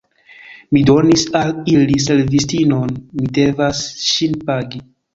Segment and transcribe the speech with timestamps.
[0.77, 4.87] Mi donis al ili servistinon, mi devas ŝin pagi.